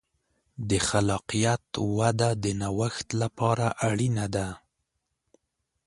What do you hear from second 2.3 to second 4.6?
د نوښت لپاره اړینه ده.